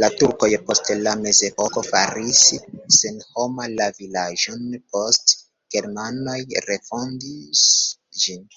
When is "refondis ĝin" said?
6.68-8.48